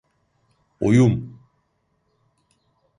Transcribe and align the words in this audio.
Oyum! 0.81 1.39